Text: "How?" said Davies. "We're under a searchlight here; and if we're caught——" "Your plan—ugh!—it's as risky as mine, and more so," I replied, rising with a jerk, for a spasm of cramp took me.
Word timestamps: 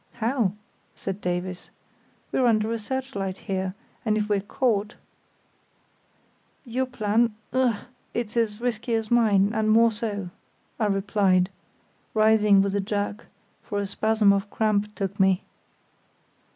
"How?" 0.13 0.53
said 0.95 1.21
Davies. 1.21 1.69
"We're 2.31 2.47
under 2.47 2.71
a 2.71 2.79
searchlight 2.79 3.37
here; 3.37 3.75
and 4.03 4.17
if 4.17 4.29
we're 4.29 4.41
caught——" 4.41 4.95
"Your 6.65 6.87
plan—ugh!—it's 6.87 8.35
as 8.35 8.59
risky 8.59 8.95
as 8.95 9.11
mine, 9.11 9.51
and 9.53 9.69
more 9.69 9.91
so," 9.91 10.31
I 10.79 10.87
replied, 10.87 11.51
rising 12.15 12.63
with 12.63 12.73
a 12.75 12.81
jerk, 12.81 13.27
for 13.61 13.77
a 13.77 13.85
spasm 13.85 14.33
of 14.33 14.49
cramp 14.49 14.95
took 14.95 15.19
me. 15.19 15.43